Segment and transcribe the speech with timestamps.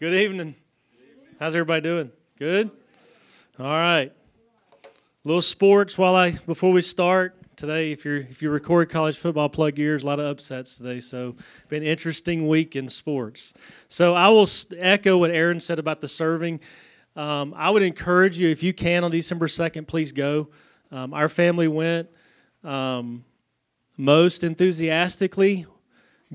[0.00, 0.54] Good evening.
[1.40, 2.12] How's everybody doing?
[2.38, 2.70] Good.
[3.58, 4.12] All right.
[4.84, 4.88] A
[5.24, 7.90] Little sports while I before we start today.
[7.90, 11.00] If you're if you record college football plug ears, a lot of upsets today.
[11.00, 11.34] So
[11.68, 13.54] been an interesting week in sports.
[13.88, 16.60] So I will echo what Erin said about the serving.
[17.16, 20.48] Um, I would encourage you if you can on December second, please go.
[20.92, 22.08] Um, our family went
[22.62, 23.24] um,
[23.96, 25.66] most enthusiastically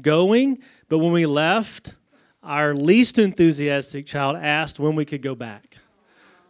[0.01, 1.95] going, but when we left,
[2.43, 5.77] our least enthusiastic child asked when we could go back.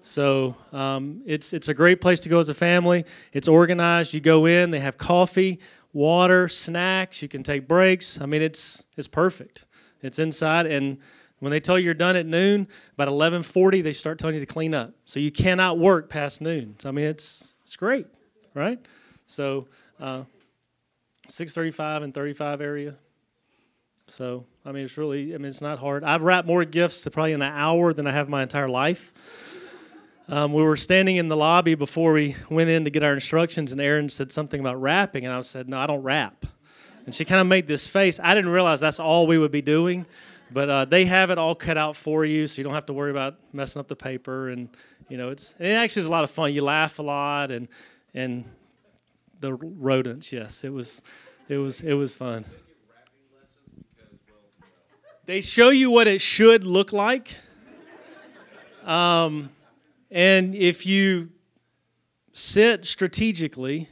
[0.02, 3.06] So um, it's it's a great place to go as a family.
[3.32, 4.14] It's organized.
[4.14, 4.72] You go in.
[4.72, 5.60] They have coffee,
[5.94, 7.22] water, snacks.
[7.22, 8.20] You can take breaks.
[8.20, 9.66] I mean, it's it's perfect.
[10.02, 10.98] It's inside, and
[11.40, 14.46] when they tell you you're done at noon, about 11:40, they start telling you to
[14.46, 14.92] clean up.
[15.06, 16.76] So you cannot work past noon.
[16.80, 18.08] So, I mean, it's it's great,
[18.54, 18.80] right?
[19.26, 19.68] So
[20.02, 20.24] uh,
[21.30, 22.96] 635 and 35 area.
[24.08, 26.04] So I mean, it's really I mean, it's not hard.
[26.04, 29.14] I've wrapped more gifts probably in an hour than I have my entire life.
[30.30, 33.74] Um, we were standing in the lobby before we went in to get our instructions,
[33.74, 36.46] and Erin said something about wrapping, and I said, "No, I don't wrap."
[37.06, 38.20] And she kind of made this face.
[38.24, 40.06] I didn't realize that's all we would be doing,
[40.52, 42.94] but uh, they have it all cut out for you, so you don't have to
[42.94, 44.50] worry about messing up the paper.
[44.50, 44.70] And
[45.10, 46.54] you know, it's, it actually is a lot of fun.
[46.54, 47.68] You laugh a lot, and
[48.14, 48.46] and
[49.42, 50.32] the rodents.
[50.32, 51.02] Yes, it was,
[51.50, 52.46] it was, it was fun.
[55.26, 57.38] They show you what it should look like.
[58.84, 59.52] Um,
[60.12, 61.30] and if you
[62.34, 63.88] sit strategically,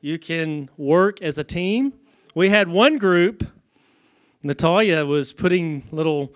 [0.00, 1.92] you can work as a team.
[2.34, 3.46] We had one group,
[4.42, 6.34] Natalia was putting little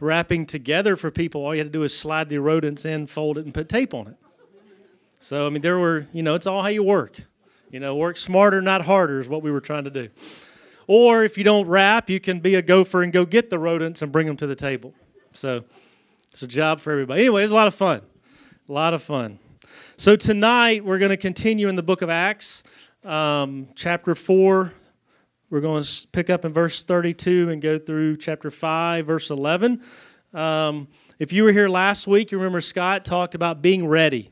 [0.00, 1.46] wrapping together for people.
[1.46, 3.94] All you had to do is slide the rodents in, fold it, and put tape
[3.94, 4.16] on it.
[5.18, 7.16] So, I mean, there were, you know, it's all how you work.
[7.70, 10.10] You know, work smarter, not harder, is what we were trying to do.
[10.88, 14.02] Or if you don't wrap, you can be a gopher and go get the rodents
[14.02, 14.92] and bring them to the table.
[15.32, 15.64] So,
[16.32, 17.22] it's a job for everybody.
[17.22, 18.02] Anyway, it's a lot of fun.
[18.68, 19.38] A lot of fun.
[19.96, 22.62] So tonight we're going to continue in the book of Acts,
[23.02, 24.72] um, chapter 4.
[25.50, 29.82] We're going to pick up in verse 32 and go through chapter 5, verse 11.
[30.34, 30.86] Um,
[31.18, 34.30] if you were here last week, you remember Scott talked about being ready,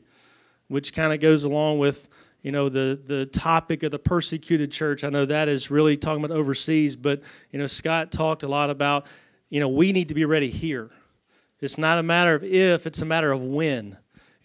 [0.69, 2.07] which kind of goes along with
[2.41, 5.03] you know the the topic of the persecuted church.
[5.03, 7.21] I know that is really talking about overseas, but
[7.51, 9.07] you know Scott talked a lot about
[9.49, 10.91] you know we need to be ready here.
[11.59, 13.97] It's not a matter of if; it's a matter of when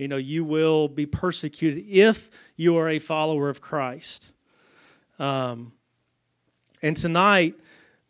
[0.02, 4.32] you know, you will be persecuted if you are a follower of Christ.
[5.20, 5.74] Um,
[6.82, 7.54] and tonight,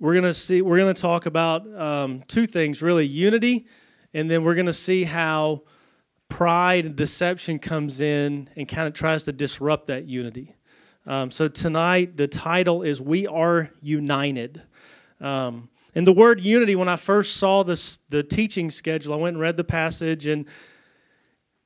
[0.00, 3.66] we're going to see, we're going to talk about um, two things really unity,
[4.14, 5.64] and then we're going to see how
[6.32, 10.56] pride and deception comes in and kind of tries to disrupt that unity.
[11.06, 14.62] Um, so tonight, the title is We Are United.
[15.20, 19.34] Um, and the word unity, when I first saw this, the teaching schedule, I went
[19.34, 20.46] and read the passage, and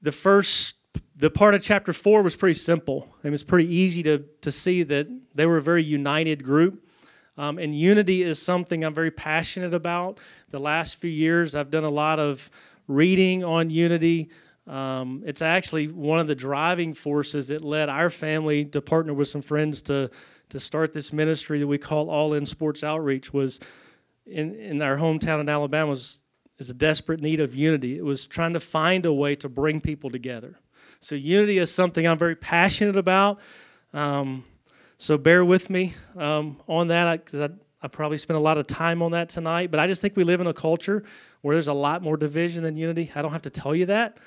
[0.03, 0.75] the first
[1.15, 3.09] the part of chapter four was pretty simple.
[3.23, 6.85] It was pretty easy to, to see that they were a very united group.
[7.39, 10.19] Um, and unity is something I'm very passionate about.
[10.51, 12.51] The last few years, I've done a lot of
[12.89, 14.31] reading on unity.
[14.67, 19.29] Um, it's actually one of the driving forces that led our family to partner with
[19.29, 20.11] some friends to,
[20.51, 23.33] to start this ministry that we call All In Sports Outreach.
[23.33, 23.61] Was
[24.27, 26.21] in, in our hometown in Alabama was
[26.59, 27.99] is a desperate need of unity.
[27.99, 30.59] It was trying to find a way to bring people together.
[31.01, 33.41] So, unity is something I'm very passionate about.
[33.93, 34.45] Um,
[34.99, 38.67] so, bear with me um, on that because I, I, probably spent a lot of
[38.67, 39.71] time on that tonight.
[39.71, 41.05] But I just think we live in a culture
[41.43, 43.13] where there's a lot more division than unity.
[43.15, 44.19] I don't have to tell you that.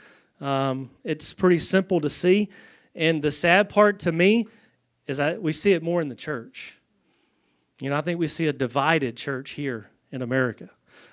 [0.41, 2.49] Um, it's pretty simple to see.
[2.95, 4.47] And the sad part to me
[5.07, 6.77] is that we see it more in the church.
[7.79, 10.69] You know, I think we see a divided church here in America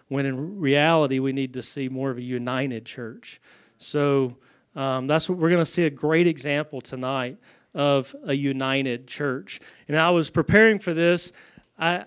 [0.09, 3.41] when in reality we need to see more of a united church.
[3.79, 4.37] So
[4.75, 7.39] um, that's what we're going to see a great example tonight
[7.75, 9.61] of a united church.
[9.89, 11.33] And I was preparing for this.
[11.79, 12.05] I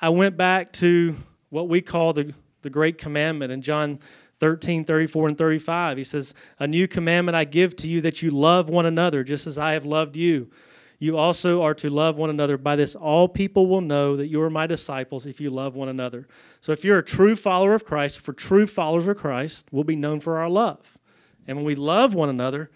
[0.00, 1.14] I went back to
[1.50, 2.32] what we call the
[2.62, 3.98] the great commandment in John
[4.40, 5.98] 13, 34, and 35.
[5.98, 9.46] He says, A new commandment I give to you that you love one another, just
[9.46, 10.50] as I have loved you.
[10.98, 12.58] You also are to love one another.
[12.58, 15.88] By this, all people will know that you are my disciples if you love one
[15.88, 16.28] another.
[16.60, 19.96] So, if you're a true follower of Christ, for true followers of Christ, we'll be
[19.96, 20.98] known for our love.
[21.46, 22.70] And when we love one another,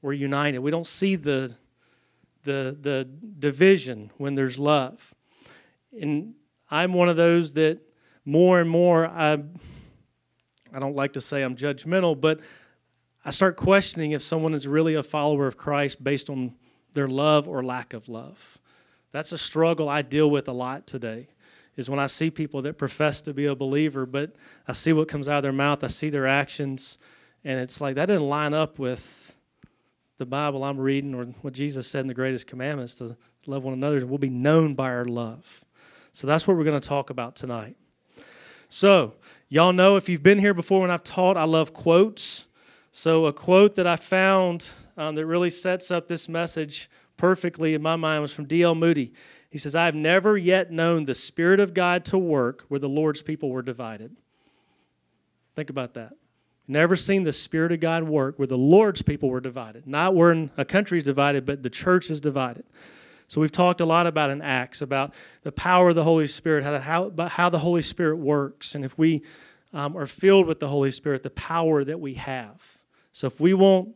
[0.00, 0.60] we're united.
[0.60, 1.56] We don't see the,
[2.44, 3.08] the, the
[3.38, 5.14] division when there's love.
[6.00, 6.34] And
[6.70, 7.80] I'm one of those that
[8.24, 9.42] more and more, I,
[10.72, 12.40] I don't like to say I'm judgmental, but
[13.24, 16.54] I start questioning if someone is really a follower of Christ based on
[16.94, 18.58] their love or lack of love.
[19.12, 21.28] That's a struggle I deal with a lot today.
[21.76, 24.34] is when I see people that profess to be a believer, but
[24.66, 26.98] I see what comes out of their mouth, I see their actions,
[27.44, 29.36] and it's like that didn't line up with
[30.18, 33.16] the Bible I'm reading or what Jesus said in the greatest commandments to
[33.46, 34.04] love one another.
[34.06, 35.64] We'll be known by our love.
[36.12, 37.76] So that's what we're going to talk about tonight.
[38.68, 39.14] So,
[39.48, 42.48] y'all know if you've been here before when I've taught, I love quotes.
[42.92, 47.82] So, a quote that I found um, that really sets up this message perfectly in
[47.82, 48.74] my mind was from D.L.
[48.74, 49.12] Moody.
[49.50, 52.88] He says, I have never yet known the Spirit of God to work where the
[52.88, 54.16] Lord's people were divided.
[55.54, 56.12] Think about that.
[56.68, 59.86] Never seen the Spirit of God work where the Lord's people were divided.
[59.86, 62.64] Not where a country is divided, but the church is divided.
[63.28, 66.62] So we've talked a lot about in Acts about the power of the Holy Spirit,
[66.64, 69.22] how, the, how, how the Holy Spirit works, and if we
[69.72, 72.78] um, are filled with the Holy Spirit, the power that we have.
[73.12, 73.90] So if we want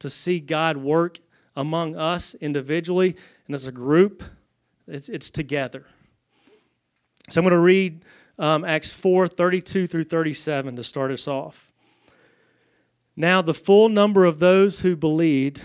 [0.00, 1.18] to see God work
[1.56, 3.16] among us individually
[3.46, 4.22] and as a group,
[4.86, 5.84] it's, it's together.
[7.30, 8.04] So I'm going to read
[8.38, 11.72] um, Acts 4 32 through 37 to start us off.
[13.16, 15.64] Now, the full number of those who believed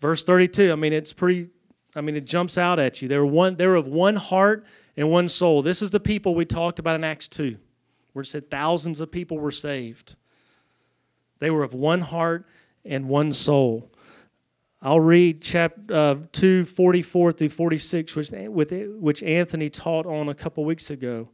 [0.00, 1.50] Verse 32, I mean, it's pretty,
[1.96, 3.08] I mean, it jumps out at you.
[3.08, 4.64] They were, one, they were of one heart
[4.96, 5.62] and one soul.
[5.62, 7.56] This is the people we talked about in Acts 2,
[8.12, 10.16] where it said thousands of people were saved.
[11.40, 12.46] They were of one heart
[12.84, 13.90] and one soul.
[14.80, 20.34] I'll read chapter uh, 2, 44 through 46, which, with, which Anthony taught on a
[20.34, 21.30] couple weeks ago.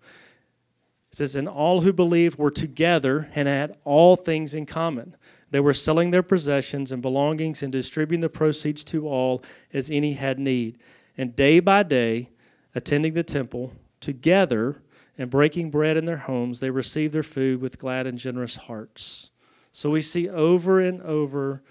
[1.13, 5.17] It says, And all who believed were together and had all things in common.
[5.55, 9.41] They were selling their possessions and belongings and distributing the proceeds to all
[9.73, 10.79] as any had need.
[11.17, 12.31] And day by day,
[12.75, 14.83] attending the temple, together
[15.17, 19.31] and breaking bread in their homes, they received their food with glad and generous hearts.
[19.71, 21.63] So we see over and over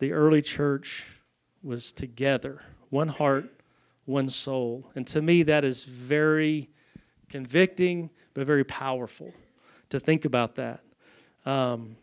[0.00, 1.20] the early church
[1.62, 2.60] was together,
[2.90, 3.60] one heart,
[4.04, 4.90] one soul.
[4.96, 6.70] And to me, that is very
[7.28, 9.32] convicting, but very powerful
[9.90, 10.80] to think about that.
[11.44, 11.98] Um,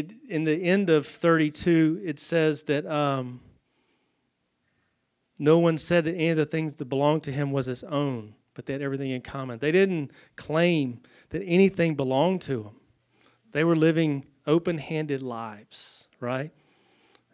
[0.00, 3.40] it, in the end of 32, it says that um,
[5.38, 8.34] no one said that any of the things that belonged to him was his own,
[8.54, 9.58] but they had everything in common.
[9.58, 11.00] They didn't claim
[11.30, 12.76] that anything belonged to them.
[13.52, 16.50] They were living open handed lives, right?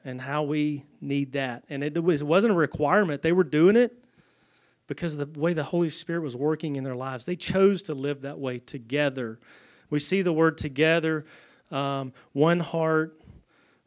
[0.05, 1.65] And how we need that.
[1.69, 3.93] And it, was, it wasn't a requirement, they were doing it
[4.87, 7.25] because of the way the Holy Spirit was working in their lives.
[7.25, 9.39] They chose to live that way together.
[9.91, 11.25] We see the word together
[11.71, 13.21] um, one heart,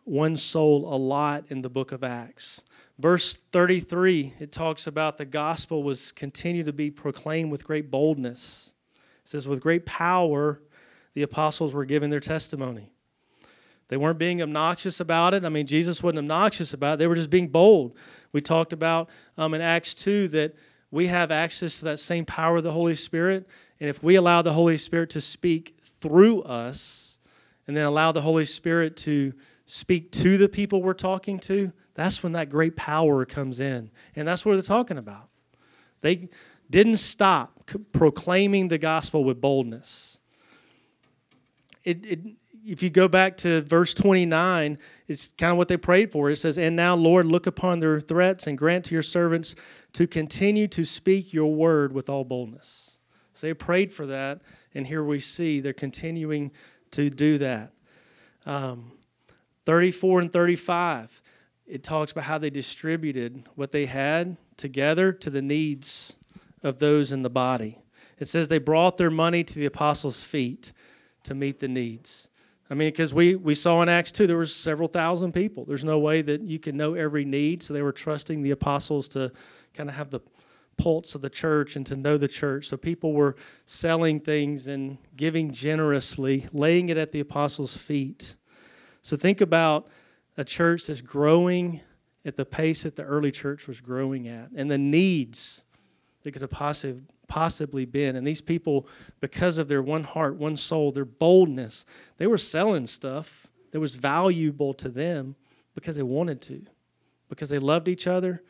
[0.03, 2.61] one soul a lot in the book of Acts.
[2.97, 8.73] Verse 33, it talks about the gospel was continued to be proclaimed with great boldness.
[9.23, 10.61] It says, with great power,
[11.13, 12.91] the apostles were giving their testimony.
[13.87, 15.45] They weren't being obnoxious about it.
[15.45, 16.97] I mean, Jesus wasn't obnoxious about it.
[16.97, 17.95] They were just being bold.
[18.31, 20.55] We talked about um, in Acts 2 that
[20.91, 23.47] we have access to that same power of the Holy Spirit.
[23.79, 27.08] And if we allow the Holy Spirit to speak through us,
[27.69, 29.31] and then allow the Holy Spirit to
[29.67, 33.91] speak to the people we're talking to, that's when that great power comes in.
[34.15, 35.29] And that's what they're talking about.
[36.01, 36.29] They
[36.67, 40.17] didn't stop proclaiming the gospel with boldness.
[41.83, 42.19] It, it,
[42.65, 46.31] if you go back to verse 29, it's kind of what they prayed for.
[46.31, 49.53] It says, And now, Lord, look upon their threats and grant to your servants
[49.93, 52.97] to continue to speak your word with all boldness.
[53.35, 54.41] So they prayed for that,
[54.73, 56.49] and here we see they're continuing
[56.91, 57.71] to do that.
[58.45, 58.91] Um,
[59.65, 61.21] 34 and 35,
[61.67, 66.15] it talks about how they distributed what they had together to the needs
[66.63, 67.77] of those in the body.
[68.17, 70.73] It says they brought their money to the apostles' feet
[71.23, 72.29] to meet the needs.
[72.69, 75.65] I mean, because we, we saw in Acts 2, there were several thousand people.
[75.65, 79.07] There's no way that you can know every need, so they were trusting the apostles
[79.09, 79.31] to
[79.73, 80.19] kind of have the
[80.79, 82.67] pulse of the church and to know the church.
[82.67, 88.35] So people were selling things and giving generously, laying it at the apostles' feet.
[89.01, 89.87] So think about
[90.37, 91.81] a church that's growing
[92.25, 95.63] at the pace that the early church was growing at and the needs
[96.23, 98.15] that could have possibly possibly been.
[98.15, 98.87] And these people,
[99.19, 101.85] because of their one heart, one soul, their boldness,
[102.17, 105.35] they were selling stuff that was valuable to them
[105.75, 106.65] because they wanted to,
[107.29, 108.41] because they loved each other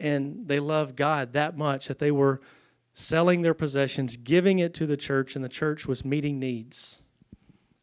[0.00, 2.40] and they loved God that much that they were
[2.94, 7.00] selling their possessions, giving it to the church, and the church was meeting needs,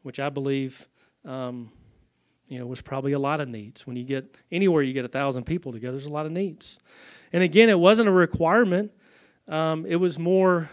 [0.04, 0.88] which I believe.
[1.24, 1.72] Um,
[2.48, 3.88] you know, was probably a lot of needs.
[3.88, 5.94] When you get anywhere, you get a thousand people together.
[5.94, 6.78] There's a lot of needs,
[7.34, 8.92] and again, it wasn't a requirement.
[9.48, 10.70] Um, it was more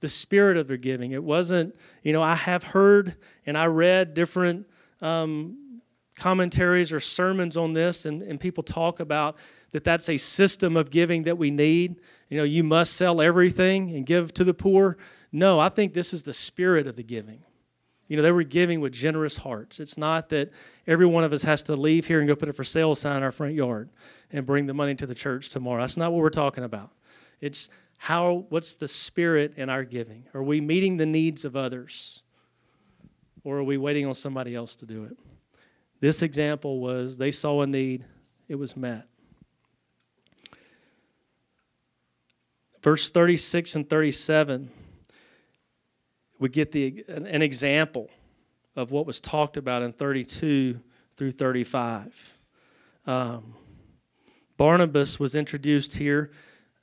[0.00, 1.12] the spirit of their giving.
[1.12, 3.16] It wasn't, you know, I have heard
[3.46, 4.66] and I read different
[5.00, 5.80] um,
[6.16, 9.36] commentaries or sermons on this, and, and people talk about
[9.72, 12.00] that that's a system of giving that we need.
[12.28, 14.96] You know, you must sell everything and give to the poor.
[15.30, 17.42] No, I think this is the spirit of the giving.
[18.06, 19.80] You know, they were giving with generous hearts.
[19.80, 20.50] It's not that
[20.86, 23.18] every one of us has to leave here and go put a for sale sign
[23.18, 23.90] in our front yard
[24.32, 25.82] and bring the money to the church tomorrow.
[25.82, 26.90] That's not what we're talking about.
[27.40, 30.24] It's how what's the spirit in our giving?
[30.32, 32.22] Are we meeting the needs of others?
[33.44, 35.16] Or are we waiting on somebody else to do it?
[36.00, 38.04] This example was they saw a need,
[38.48, 39.06] it was met.
[42.88, 44.70] Verse 36 and 37,
[46.38, 48.08] we get the, an example
[48.76, 50.80] of what was talked about in 32
[51.14, 52.38] through 35.
[53.06, 53.52] Um,
[54.56, 56.30] Barnabas was introduced here,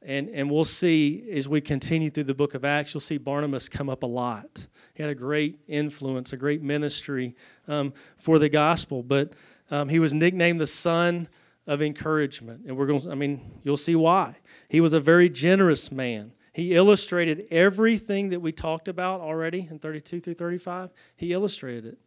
[0.03, 3.67] and, and we'll see as we continue through the book of Acts, you'll see Barnabas
[3.67, 4.67] come up a lot.
[4.93, 7.35] He had a great influence, a great ministry
[7.67, 9.33] um, for the gospel, but
[9.71, 11.29] um, he was nicknamed the son
[11.67, 12.65] of encouragement.
[12.67, 14.35] And we're going to, I mean, you'll see why.
[14.69, 16.31] He was a very generous man.
[16.53, 20.91] He illustrated everything that we talked about already in 32 through 35.
[21.15, 21.97] He illustrated it.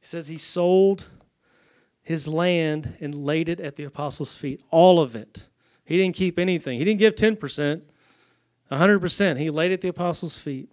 [0.00, 1.08] He says he sold
[2.02, 4.62] his land and laid it at the apostles' feet.
[4.70, 5.48] All of it.
[5.84, 6.78] He didn't keep anything.
[6.78, 7.82] He didn't give 10%,
[8.70, 9.38] 100%.
[9.38, 10.70] He laid it at the apostles' feet.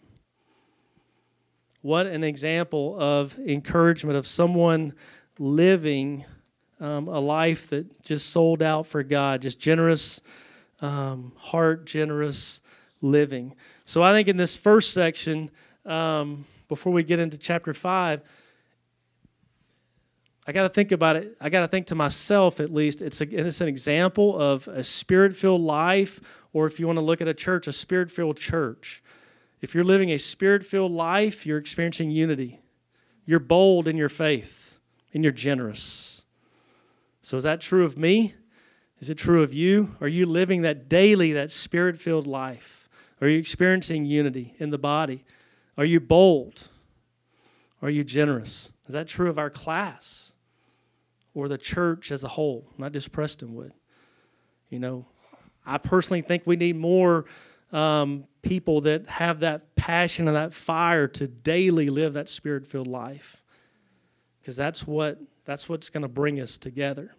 [1.81, 4.93] What an example of encouragement of someone
[5.39, 6.25] living
[6.79, 10.21] um, a life that just sold out for God, just generous
[10.81, 12.61] um, heart, generous
[13.01, 13.55] living.
[13.85, 15.49] So I think in this first section,
[15.85, 18.21] um, before we get into chapter 5,
[20.47, 21.35] I got to think about it.
[21.41, 24.83] I got to think to myself, at least, it's, a, it's an example of a
[24.83, 26.21] spirit filled life,
[26.53, 29.01] or if you want to look at a church, a spirit filled church.
[29.61, 32.59] If you're living a spirit filled life, you're experiencing unity.
[33.25, 34.77] You're bold in your faith,
[35.13, 36.14] and you're generous.
[37.25, 38.35] So, is that true of me?
[38.99, 39.95] Is it true of you?
[39.99, 42.87] Are you living that daily, that spirit filled life?
[43.19, 45.25] Are you experiencing unity in the body?
[45.77, 46.69] Are you bold?
[47.81, 48.71] Are you generous?
[48.87, 50.33] Is that true of our class?
[51.35, 53.71] or the church as a whole, not just Prestonwood.
[54.69, 55.05] You know,
[55.65, 57.25] I personally think we need more
[57.71, 63.43] um, people that have that passion and that fire to daily live that spirit-filled life,
[64.39, 67.15] because that's what that's what's going to bring us together.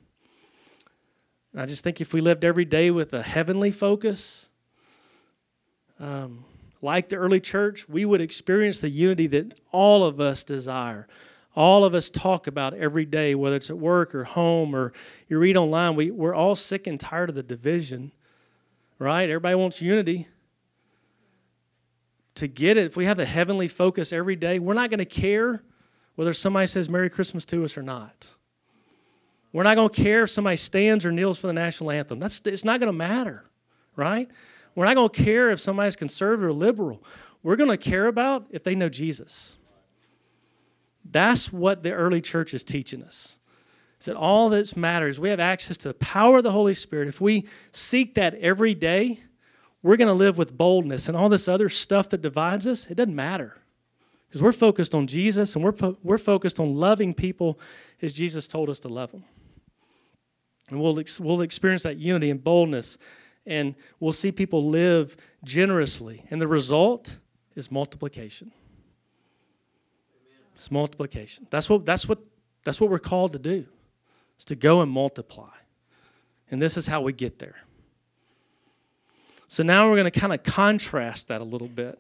[1.53, 4.51] And I just think if we lived every day with a heavenly focus,
[5.99, 6.45] um,
[6.83, 11.07] like the early church, we would experience the unity that all of us desire
[11.57, 14.93] all of us talk about every day, whether it's at work or home or
[15.27, 18.13] you read online, we, we're all sick and tired of the division,
[18.99, 19.29] right?
[19.29, 20.29] Everybody wants unity.
[22.35, 25.07] To get it, if we have a heavenly focus every day, we're not going to
[25.07, 25.63] care
[26.17, 28.31] whether somebody says Merry Christmas to us or not.
[29.53, 32.19] We're not going to care if somebody stands or kneels for the national anthem.
[32.19, 33.45] That's, it's not going to matter,
[33.95, 34.29] right?
[34.75, 37.03] We're not going to care if somebody's conservative or liberal.
[37.43, 39.57] We're going to care about if they know Jesus.
[41.11, 43.39] That's what the early church is teaching us.
[44.01, 47.09] Is that all that matters, we have access to the power of the Holy Spirit.
[47.09, 49.21] If we seek that every day,
[49.83, 52.97] we're going to live with boldness and all this other stuff that divides us, it
[52.97, 53.57] doesn't matter.
[54.37, 57.59] Because we're focused on Jesus and we're, po- we're focused on loving people
[58.03, 59.25] as Jesus told us to love them.
[60.69, 62.99] And we'll, ex- we'll experience that unity and boldness,
[63.47, 66.23] and we'll see people live generously.
[66.31, 67.17] And the result
[67.55, 68.53] is multiplication.
[70.55, 71.47] It's multiplication.
[71.49, 72.19] That's what, that's what,
[72.63, 73.65] that's what we're called to do,
[74.39, 75.55] is to go and multiply.
[76.51, 77.57] And this is how we get there.
[79.49, 81.99] So now we're going to kind of contrast that a little bit.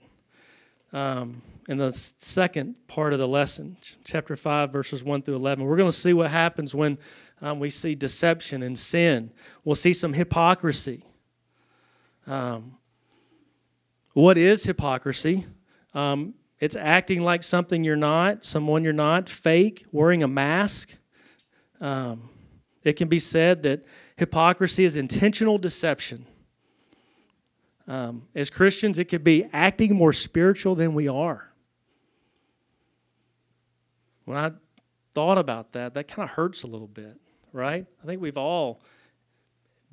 [0.93, 5.76] Um, in the second part of the lesson, chapter 5, verses 1 through 11, we're
[5.76, 6.99] going to see what happens when
[7.42, 9.32] um, we see deception and sin.
[9.64, 11.02] We'll see some hypocrisy.
[12.26, 12.76] Um,
[14.12, 15.44] what is hypocrisy?
[15.92, 20.96] Um, it's acting like something you're not, someone you're not, fake, wearing a mask.
[21.80, 22.30] Um,
[22.82, 23.85] it can be said that
[24.16, 26.26] hypocrisy is intentional deception.
[27.88, 31.46] Um, as Christians, it could be acting more spiritual than we are.
[34.26, 34.52] When I
[35.14, 37.16] thought about that, that kind of hurts a little bit,
[37.52, 37.87] right?
[38.02, 38.83] I think we've all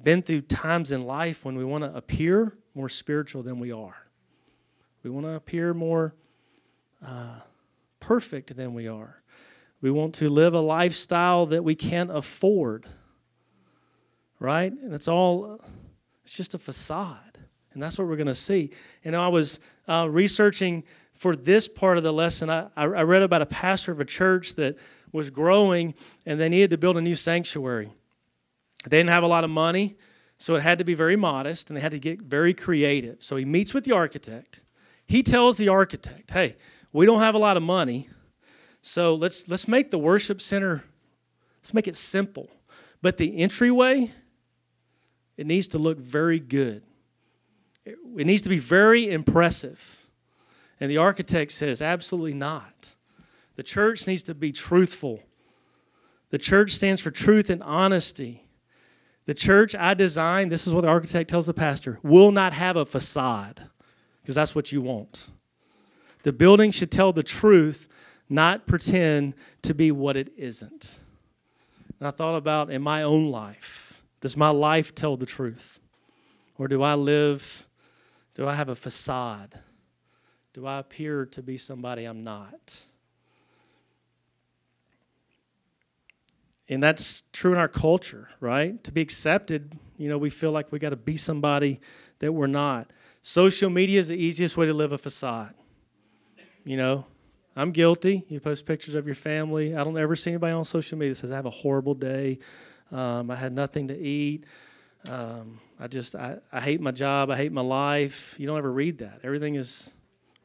[0.01, 3.95] been through times in life when we want to appear more spiritual than we are.
[5.03, 6.15] We want to appear more
[7.05, 7.39] uh,
[7.99, 9.21] perfect than we are.
[9.81, 12.87] We want to live a lifestyle that we can't afford,
[14.39, 14.71] right?
[14.71, 15.61] And it's all,
[16.23, 17.37] it's just a facade.
[17.73, 18.71] And that's what we're going to see.
[19.03, 20.83] And I was uh, researching
[21.23, 22.49] for this part of the lesson.
[22.49, 24.77] I, I read about a pastor of a church that
[25.13, 25.93] was growing
[26.25, 27.93] and they needed to build a new sanctuary.
[28.83, 29.95] They didn't have a lot of money,
[30.37, 33.23] so it had to be very modest and they had to get very creative.
[33.23, 34.63] So he meets with the architect.
[35.05, 36.57] He tells the architect, hey,
[36.91, 38.09] we don't have a lot of money,
[38.81, 40.83] so let's, let's make the worship center,
[41.61, 42.49] let's make it simple.
[43.01, 44.11] But the entryway,
[45.37, 46.83] it needs to look very good.
[47.85, 50.02] It, it needs to be very impressive.
[50.83, 52.93] And the architect says, absolutely not.
[53.55, 55.23] The church needs to be truthful.
[56.29, 58.43] The church stands for truth and honesty.
[59.25, 62.75] The church I designed, this is what the architect tells the pastor, will not have
[62.75, 63.61] a facade
[64.21, 65.27] because that's what you want.
[66.23, 67.87] The building should tell the truth,
[68.27, 70.99] not pretend to be what it isn't.
[71.97, 75.79] And I thought about in my own life does my life tell the truth?
[76.57, 77.69] Or do I live,
[78.35, 79.61] do I have a facade?
[80.53, 82.85] Do I appear to be somebody I'm not?
[86.69, 88.81] And that's true in our culture, right?
[88.83, 91.81] To be accepted, you know, we feel like we got to be somebody
[92.19, 92.91] that we're not.
[93.21, 95.53] Social media is the easiest way to live a facade.
[96.63, 97.05] You know,
[97.55, 98.25] I'm guilty.
[98.29, 99.75] You post pictures of your family.
[99.75, 102.39] I don't ever see anybody on social media that says, I have a horrible day.
[102.91, 104.45] Um, I had nothing to eat.
[105.09, 107.29] Um, I just, I, I hate my job.
[107.29, 108.35] I hate my life.
[108.37, 109.19] You don't ever read that.
[109.23, 109.91] Everything is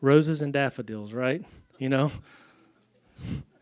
[0.01, 1.45] roses and daffodils, right?
[1.79, 2.11] You know,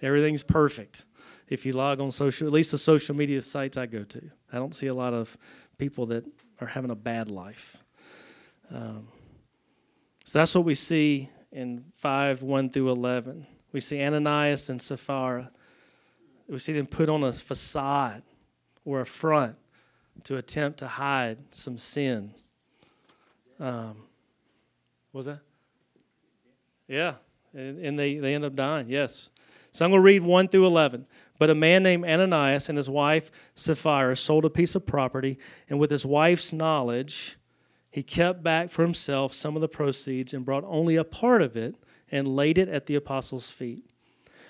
[0.03, 1.05] everything's perfect
[1.49, 4.31] if you log on social, at least the social media sites I go to.
[4.53, 5.37] I don't see a lot of
[5.79, 6.25] people that
[6.61, 7.77] are having a bad life.
[8.73, 9.09] Um,
[10.25, 13.47] so that's what we see in 5 1 through 11.
[13.73, 15.51] We see Ananias and Sapphira.
[16.49, 18.23] We see them put on a facade
[18.85, 19.57] or a front
[20.25, 22.33] to attempt to hide some sin.
[23.61, 24.05] Um,
[25.13, 25.41] was that?
[26.89, 27.15] Yeah,
[27.55, 29.31] and, and they, they end up dying, yes.
[29.73, 31.07] So I'm going to read 1 through 11.
[31.39, 35.79] But a man named Ananias and his wife Sapphira sold a piece of property, and
[35.79, 37.37] with his wife's knowledge,
[37.91, 41.57] he kept back for himself some of the proceeds and brought only a part of
[41.57, 41.77] it
[42.11, 43.85] and laid it at the apostles' feet.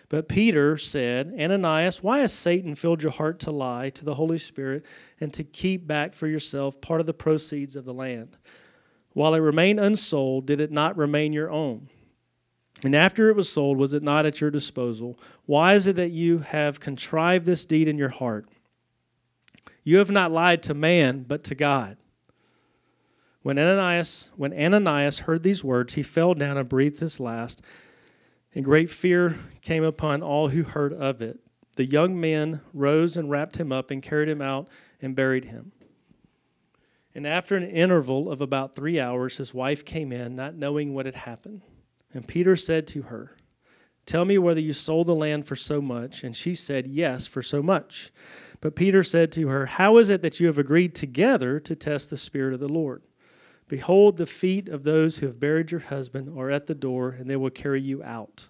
[0.08, 4.38] But Peter said, Ananias, why has Satan filled your heart to lie to the Holy
[4.38, 4.84] Spirit
[5.20, 8.36] and to keep back for yourself part of the proceeds of the land?
[9.14, 11.88] While it remained unsold, did it not remain your own?
[12.82, 15.18] And after it was sold, was it not at your disposal?
[15.46, 18.48] Why is it that you have contrived this deed in your heart?
[19.82, 21.96] You have not lied to man, but to God.
[23.42, 27.62] When Ananias, when Ananias heard these words, he fell down and breathed his last,
[28.54, 31.38] and great fear came upon all who heard of it.
[31.76, 34.68] The young men rose and wrapped him up and carried him out
[35.00, 35.72] and buried him.
[37.14, 41.06] And after an interval of about three hours, his wife came in, not knowing what
[41.06, 41.62] had happened.
[42.12, 43.36] And Peter said to her,
[44.06, 46.22] Tell me whether you sold the land for so much.
[46.22, 48.12] And she said, Yes, for so much.
[48.60, 52.10] But Peter said to her, How is it that you have agreed together to test
[52.10, 53.02] the Spirit of the Lord?
[53.68, 57.28] Behold, the feet of those who have buried your husband are at the door, and
[57.28, 58.48] they will carry you out.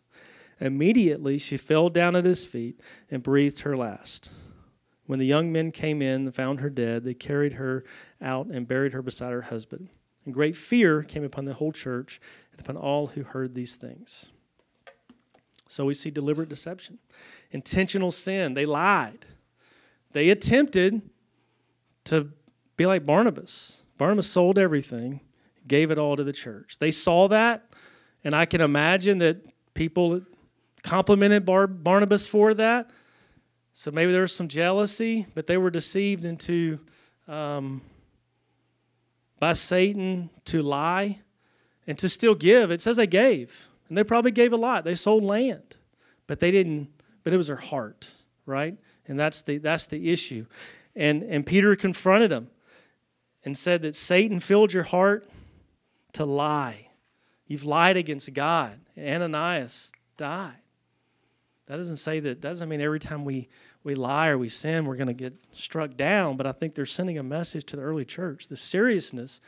[0.60, 4.30] Immediately she fell down at his feet and breathed her last.
[5.06, 7.84] When the young men came in and found her dead, they carried her
[8.20, 9.88] out and buried her beside her husband.
[10.24, 12.20] And great fear came upon the whole church
[12.56, 14.30] and upon all who heard these things.
[15.68, 16.98] So we see deliberate deception,
[17.50, 18.54] intentional sin.
[18.54, 19.26] They lied.
[20.12, 21.02] They attempted
[22.04, 22.30] to
[22.76, 23.82] be like Barnabas.
[23.98, 25.20] Barnabas sold everything,
[25.66, 26.78] gave it all to the church.
[26.78, 27.74] They saw that,
[28.22, 30.22] and I can imagine that people
[30.82, 32.90] complimented Bar- Barnabas for that.
[33.72, 36.78] So maybe there was some jealousy, but they were deceived into
[37.28, 37.82] um,
[39.38, 41.20] by Satan to lie
[41.86, 42.70] and to still give.
[42.70, 44.84] It says they gave, and they probably gave a lot.
[44.84, 45.76] They sold land,
[46.26, 46.88] but they didn't.
[47.22, 48.10] But it was their heart,
[48.44, 48.76] right?
[49.06, 50.46] And that's the that's the issue.
[50.94, 52.48] And and Peter confronted him
[53.44, 55.28] and said that Satan filled your heart
[56.14, 56.88] to lie.
[57.46, 58.80] You've lied against God.
[58.98, 60.56] Ananias died.
[61.66, 63.48] That doesn't say that, that doesn't mean every time we,
[63.82, 66.36] we lie or we sin, we're going to get struck down.
[66.36, 69.40] But I think they're sending a message to the early church the seriousness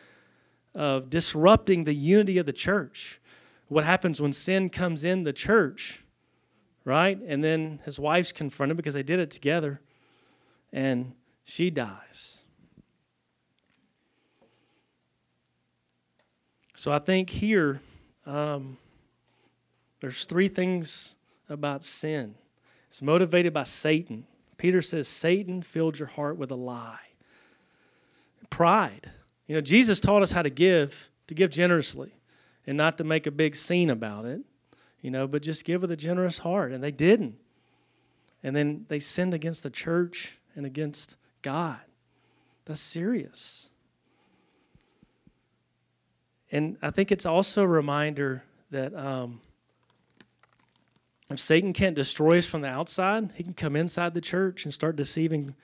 [0.79, 3.21] of disrupting the unity of the church.
[3.67, 6.05] What happens when sin comes in the church,
[6.85, 7.19] right?
[7.27, 9.81] And then his wife's confronted because they did it together,
[10.73, 12.45] and she dies.
[16.77, 17.81] So I think here,
[18.25, 18.79] um,
[20.01, 21.17] there's three things
[21.49, 22.37] about sin.
[22.88, 24.29] It's motivated by Satan.
[24.59, 27.01] Peter says Satan filled your heart with a lie.
[28.49, 29.11] Pride.
[29.48, 32.12] You know, Jesus taught us how to give, to give generously,
[32.66, 34.42] and not to make a big scene about it,
[35.00, 36.70] you know, but just give with a generous heart.
[36.70, 37.37] And they didn't.
[38.42, 41.80] And then they sinned against the church and against God.
[42.66, 43.70] That's serious.
[46.52, 49.40] And I think it's also a reminder that um,
[51.30, 54.74] if Satan can't destroy us from the outside, he can come inside the church and
[54.74, 55.54] start deceiving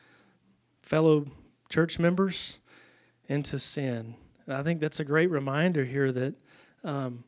[0.83, 1.27] fellow
[1.69, 2.59] church members
[3.29, 4.15] into sin.
[4.47, 6.35] And I think that's a great reminder here that
[6.83, 7.25] um,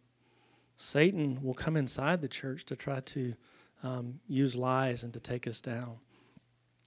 [0.77, 3.35] Satan will come inside the church to try to
[3.83, 5.97] um, use lies and to take us down.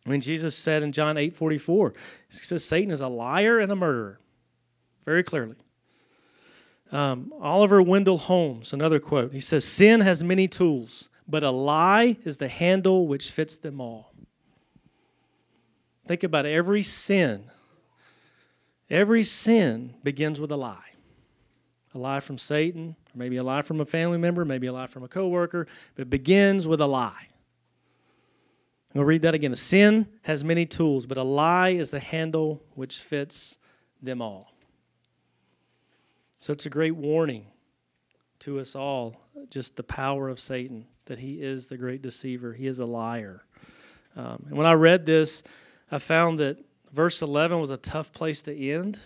[0.06, 1.94] I mean, Jesus said in John 8 44,
[2.30, 4.20] he says, Satan is a liar and a murderer,
[5.06, 5.56] very clearly.
[6.92, 12.18] Um, Oliver Wendell Holmes, another quote, he says, Sin has many tools but a lie
[12.26, 14.12] is the handle which fits them all.
[16.08, 17.52] Think about every sin.
[18.90, 20.78] Every sin begins with a lie.
[21.94, 24.88] A lie from Satan, or maybe a lie from a family member, maybe a lie
[24.88, 27.28] from a coworker, but it begins with a lie.
[28.90, 29.54] I'm going to read that again.
[29.54, 33.60] A sin has many tools, but a lie is the handle which fits
[34.02, 34.52] them all.
[36.40, 37.46] So it's a great warning
[38.40, 39.16] to us all,
[39.50, 42.54] just the power of Satan that he is the great deceiver.
[42.54, 43.44] He is a liar.
[44.16, 45.44] Um, and when I read this,
[45.92, 46.58] I found that
[46.94, 49.00] verse 11 was a tough place to end,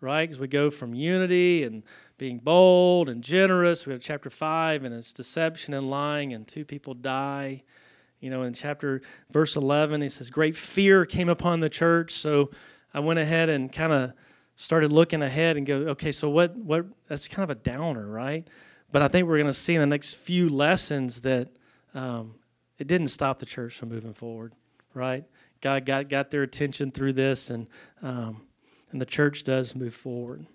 [0.00, 0.24] right?
[0.24, 1.82] Because we go from unity and
[2.18, 3.86] being bold and generous.
[3.86, 7.62] We have chapter 5, and it's deception and lying, and two people die.
[8.20, 12.12] You know, in chapter verse 11, he says, Great fear came upon the church.
[12.12, 12.50] So
[12.92, 14.12] I went ahead and kind of
[14.56, 18.46] started looking ahead and go, okay, so what, what, that's kind of a downer, right?
[18.92, 21.48] But I think we're going to see in the next few lessons that
[21.94, 22.36] um,
[22.78, 24.54] it didn't stop the church from moving forward,
[24.94, 25.24] right?
[25.60, 27.66] God got, got their attention through this, and,
[28.02, 28.42] um,
[28.90, 30.46] and the church does move forward.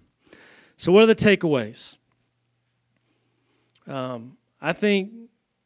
[0.78, 1.98] So, what are the takeaways?
[3.88, 5.12] Um, I think,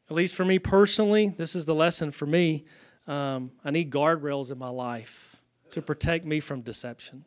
[0.10, 2.65] at least for me personally, this is the lesson for me.
[3.08, 5.41] Um, I need guardrails in my life
[5.72, 7.26] to protect me from deception.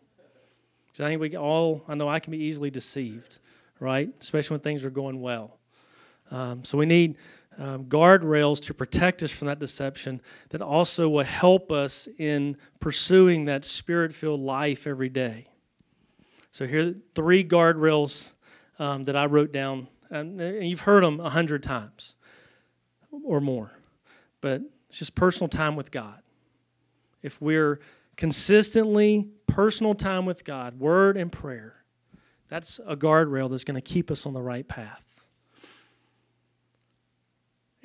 [0.87, 3.41] Because I think we all, I know I can be easily deceived
[3.81, 4.11] right?
[4.21, 5.59] Especially when things are going well.
[6.31, 7.17] Um, so we need
[7.59, 13.47] um, guardrails to protect us from that deception that also will help us in pursuing
[13.47, 15.49] that spirit filled life every day.
[16.51, 18.33] So here are three guardrails
[18.79, 19.89] um, that I wrote down.
[20.11, 22.17] And you've heard them a hundred times
[23.25, 23.73] or more.
[24.41, 26.21] But it's just personal time with God.
[27.23, 27.81] If we're
[28.17, 31.85] consistently personal time with God, word and prayer,
[32.49, 35.16] that's a guardrail that's going to keep us on the right path.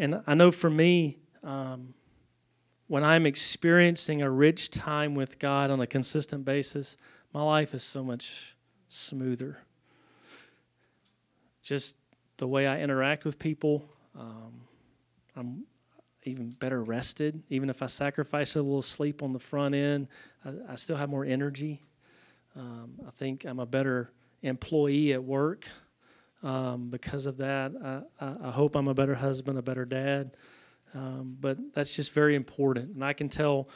[0.02, 1.94] And I know for me, um,
[2.88, 6.98] when I'm experiencing a rich time with God on a consistent basis,
[7.36, 8.56] my life is so much
[8.88, 9.60] smoother.
[11.62, 11.98] Just
[12.38, 13.86] the way I interact with people,
[14.20, 14.62] um,
[15.36, 15.66] I'm
[16.24, 17.44] even better rested.
[17.50, 20.08] Even if I sacrifice a little sleep on the front end,
[20.44, 21.84] I, I still have more energy.
[22.56, 24.12] Um, I think I'm a better
[24.42, 25.68] employee at work.
[26.44, 30.36] Um, because of that, I, I, I, hope I'm a better husband, a better dad.
[30.96, 32.96] Um, but that's just very important.
[32.96, 33.70] And I can tell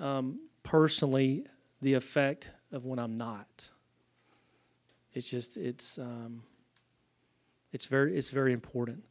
[0.00, 1.46] um, personally
[1.80, 3.70] the effect of when I'm not.
[5.14, 6.42] It's just, it's, um,
[7.72, 9.04] it's, very, it's very important.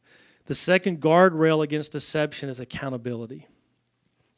[0.46, 3.46] The second guardrail against deception is accountability.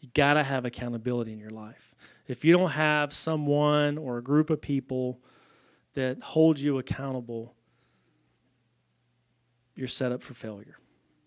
[0.01, 1.95] You got to have accountability in your life.
[2.29, 5.21] If you don't have someone or a group of people
[5.95, 7.56] that hold you accountable,
[9.76, 10.76] you're set up for failure.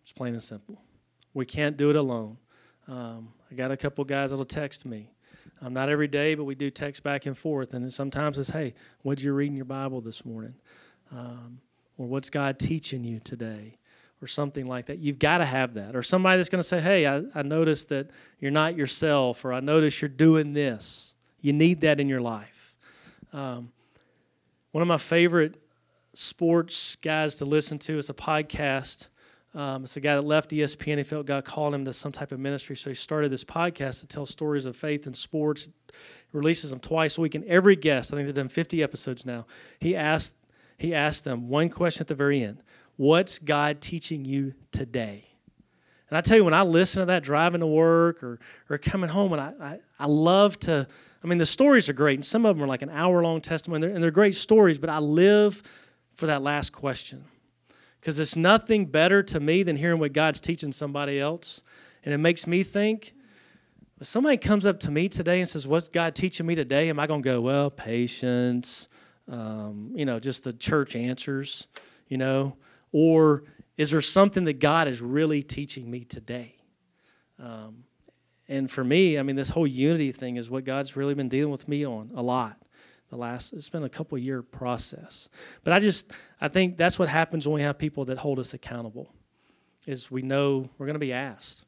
[0.04, 0.82] It's plain and simple.
[1.34, 2.38] We can't do it alone.
[2.88, 5.12] Um, I got a couple guys that'll text me.
[5.62, 7.74] Um, not every day, but we do text back and forth.
[7.74, 10.56] And sometimes it's, hey, what'd you read in your Bible this morning?
[11.12, 11.60] Um,
[11.98, 13.78] or what's God teaching you today?
[14.22, 15.00] Or something like that.
[15.00, 15.96] You've got to have that.
[15.96, 18.10] Or somebody that's going to say, hey, I, I noticed that
[18.40, 21.14] you're not yourself, or I notice you're doing this.
[21.40, 22.76] You need that in your life.
[23.32, 23.72] Um,
[24.72, 25.62] one of my favorite
[26.20, 29.08] sports guys to listen to It's a podcast
[29.56, 30.98] Um, it's a guy that left ESPN.
[30.98, 34.02] He felt God called him to some type of ministry, so he started this podcast
[34.02, 35.70] to tell stories of faith and sports.
[36.34, 39.48] releases them twice a week, and every guest, I think they've done 50 episodes now.
[39.80, 40.36] He asked
[40.78, 42.62] he asked them one question at the very end:
[42.98, 45.24] What's God teaching you today?
[46.10, 49.10] And I tell you, when I listen to that driving to work or or coming
[49.10, 50.86] home, and I I, I love to.
[51.24, 53.42] I mean, the stories are great, and some of them are like an hour long
[53.42, 54.78] testimony, and they're, and they're great stories.
[54.78, 55.64] But I live
[56.20, 57.24] for that last question
[58.00, 61.64] because it's nothing better to me than hearing what God's teaching somebody else.
[62.04, 63.14] And it makes me think
[64.00, 66.90] if somebody comes up to me today and says, What's God teaching me today?
[66.90, 68.88] Am I going to go, Well, patience,
[69.30, 71.68] um, you know, just the church answers,
[72.08, 72.56] you know?
[72.92, 73.44] Or
[73.78, 76.56] is there something that God is really teaching me today?
[77.38, 77.84] Um,
[78.48, 81.52] and for me, I mean, this whole unity thing is what God's really been dealing
[81.52, 82.58] with me on a lot
[83.10, 85.30] the last it's been a couple year process.
[85.64, 88.54] But i just i think that's what happens when we have people that hold us
[88.54, 89.14] accountable
[89.86, 91.66] is we know we're going to be asked.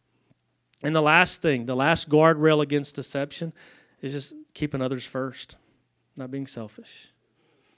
[0.84, 3.54] And the last thing the last guardrail against deception
[4.01, 5.58] is just keeping others first
[6.15, 7.10] not being selfish.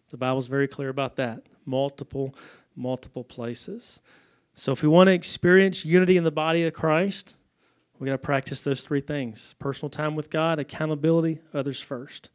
[0.10, 2.36] The bible's very clear about that multiple
[2.76, 4.02] multiple places.
[4.56, 7.36] So if we want to experience unity in the body of christ
[8.00, 12.30] we got to practice those three things personal time with god accountability others first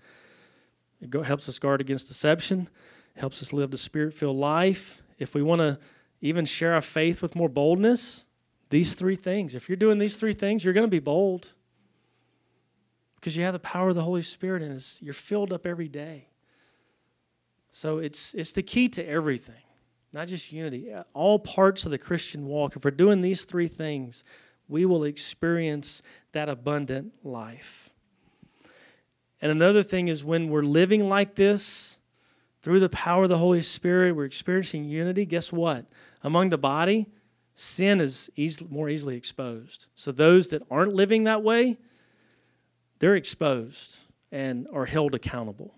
[1.01, 2.69] it helps us guard against deception,
[3.17, 5.03] helps us live the spirit filled life.
[5.19, 5.79] If we want to
[6.21, 8.27] even share our faith with more boldness,
[8.71, 9.55] these three things.
[9.55, 11.53] If you're doing these three things, you're going to be bold
[13.17, 16.29] because you have the power of the Holy Spirit and you're filled up every day.
[17.71, 19.63] So it's, it's the key to everything,
[20.13, 20.93] not just unity.
[21.15, 24.25] All parts of the Christian walk, if we're doing these three things,
[24.69, 27.88] we will experience that abundant life.
[29.41, 31.99] And another thing is when we're living like this,
[32.61, 35.25] through the power of the Holy Spirit, we're experiencing unity.
[35.25, 35.87] Guess what?
[36.23, 37.07] Among the body,
[37.55, 39.87] sin is easy, more easily exposed.
[39.95, 41.77] So those that aren't living that way,
[42.99, 43.99] they're exposed
[44.33, 45.75] and are held accountable.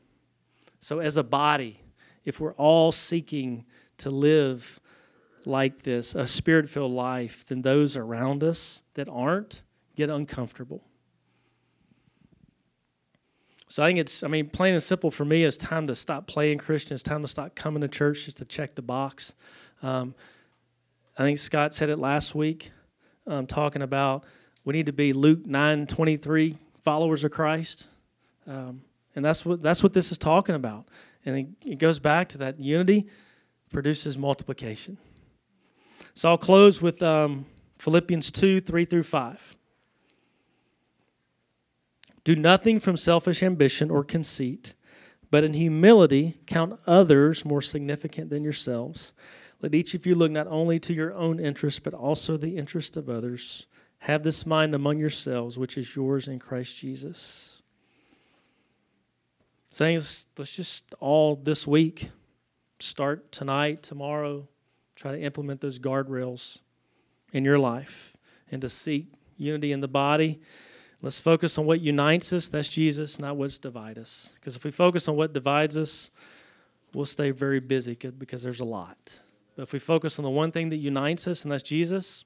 [0.80, 1.80] So as a body,
[2.24, 3.66] if we're all seeking
[3.98, 4.80] to live
[5.44, 9.62] like this, a spirit filled life, then those around us that aren't
[9.96, 10.82] get uncomfortable.
[13.70, 16.26] So I think it's, I mean, plain and simple for me, it's time to stop
[16.26, 16.94] playing Christian.
[16.94, 19.36] It's time to stop coming to church just to check the box.
[19.80, 20.12] Um,
[21.16, 22.72] I think Scott said it last week,
[23.28, 24.24] um, talking about
[24.64, 27.86] we need to be Luke nine twenty three followers of Christ,
[28.46, 28.82] um,
[29.14, 30.88] and that's what that's what this is talking about.
[31.24, 33.06] And it, it goes back to that unity
[33.70, 34.98] produces multiplication.
[36.14, 37.46] So I'll close with um,
[37.78, 39.56] Philippians two three through five.
[42.24, 44.74] Do nothing from selfish ambition or conceit,
[45.30, 49.14] but in humility count others more significant than yourselves.
[49.62, 52.96] Let each of you look not only to your own interest, but also the interest
[52.96, 53.66] of others.
[54.00, 57.62] Have this mind among yourselves, which is yours in Christ Jesus.
[59.72, 60.00] Saying,
[60.36, 62.10] let's just all this week
[62.80, 64.48] start tonight, tomorrow,
[64.96, 66.60] try to implement those guardrails
[67.32, 68.16] in your life
[68.50, 70.40] and to seek unity in the body
[71.02, 72.48] Let's focus on what unites us.
[72.48, 74.32] That's Jesus, not what's divides us.
[74.34, 76.10] Because if we focus on what divides us,
[76.94, 79.18] we'll stay very busy because there's a lot.
[79.56, 82.24] But if we focus on the one thing that unites us, and that's Jesus,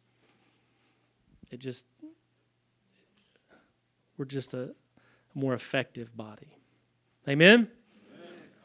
[1.53, 1.87] it just,
[4.19, 4.75] we're just a
[5.35, 6.57] more effective body.
[7.29, 7.55] Amen?
[7.61, 7.69] Amen.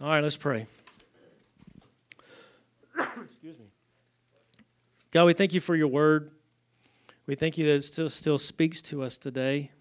[0.01, 0.65] All right, let's pray.
[2.97, 3.65] Excuse me.
[5.11, 6.31] God, we thank you for your word.
[7.27, 9.71] We thank you that it still, still speaks to us today.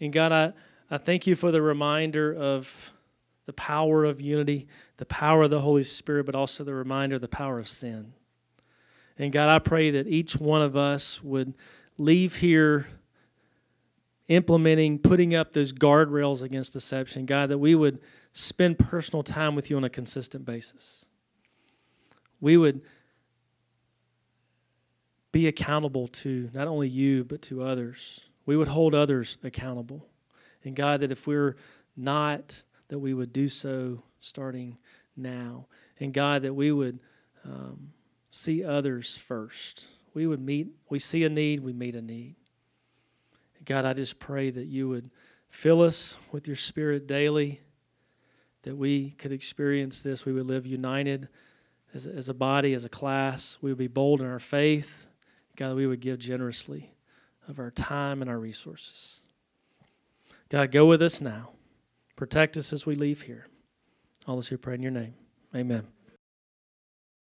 [0.00, 0.52] And God, I,
[0.90, 2.92] I thank you for the reminder of
[3.46, 7.20] the power of unity, the power of the Holy Spirit, but also the reminder of
[7.20, 8.12] the power of sin.
[9.18, 11.54] And God, I pray that each one of us would
[11.98, 12.88] leave here
[14.28, 17.26] implementing, putting up those guardrails against deception.
[17.26, 18.00] God, that we would
[18.32, 21.04] spend personal time with you on a consistent basis.
[22.40, 22.80] We would
[25.30, 30.06] be accountable to not only you, but to others we would hold others accountable.
[30.64, 31.56] And God, that if we're
[31.96, 34.78] not, that we would do so starting
[35.16, 35.66] now.
[36.00, 36.98] And God, that we would
[37.44, 37.92] um,
[38.30, 39.86] see others first.
[40.14, 42.36] We would meet, we see a need, we meet a need.
[43.64, 45.10] God, I just pray that you would
[45.48, 47.60] fill us with your spirit daily,
[48.62, 50.26] that we could experience this.
[50.26, 51.28] We would live united
[51.94, 53.58] as as a body, as a class.
[53.62, 55.06] We would be bold in our faith.
[55.56, 56.93] God, we would give generously
[57.48, 59.20] of our time and our resources.
[60.48, 61.50] God, go with us now.
[62.16, 63.46] Protect us as we leave here.
[64.26, 65.14] All this we pray in your name.
[65.54, 65.93] Amen.